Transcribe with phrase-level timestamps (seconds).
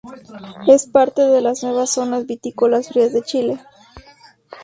[0.65, 3.59] Es parte de las nuevas zonas vitícolas frías de Chile.